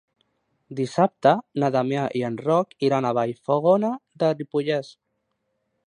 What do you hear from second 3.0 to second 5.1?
a Vallfogona de Ripollès.